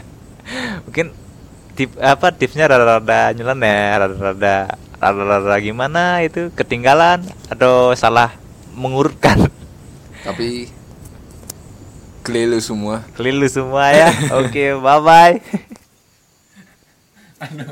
Mungkin 0.85 1.15
tip 1.79 1.95
apa 1.99 2.31
tipsnya 2.35 2.67
rada-rada 2.67 3.31
nyeleneh, 3.31 3.95
rada-rada 3.95 4.75
rada-rada 4.99 5.55
gimana 5.63 6.19
itu 6.23 6.51
ketinggalan 6.55 7.23
atau 7.47 7.95
salah 7.95 8.35
mengurutkan. 8.75 9.47
tapi 10.27 10.67
keliru 12.25 12.57
semua 12.57 13.05
Keliru 13.15 13.47
semua 13.47 13.93
ya. 13.95 14.09
Oke, 14.43 14.75
bye 14.75 14.99
bye. 14.99 15.35
I 17.41 17.53
know. 17.53 17.65